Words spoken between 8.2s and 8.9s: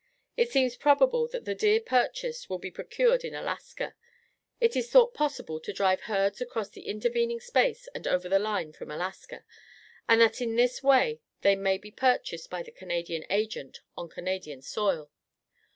the line from